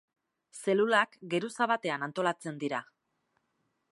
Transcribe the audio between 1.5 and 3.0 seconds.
batean antolatzen dira.